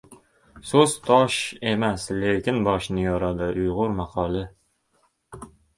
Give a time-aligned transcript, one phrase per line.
[0.69, 1.37] So‘z tosh
[1.73, 3.53] emas, lekin boshni yoradi.
[3.61, 4.47] Uyg‘ur maqoli